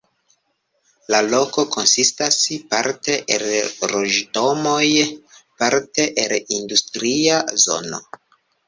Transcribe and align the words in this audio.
La 1.13 1.19
loko 1.33 1.65
konsistas 1.75 2.39
parte 2.73 3.19
el 3.37 3.47
loĝdomoj, 3.93 4.83
parte 5.63 6.13
el 6.25 6.39
industria 6.61 7.43
zono. 7.69 8.07